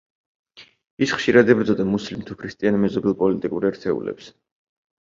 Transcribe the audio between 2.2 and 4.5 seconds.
თუ ქრისტიან მეზობელ პოლიტიკურ ერთეულებს.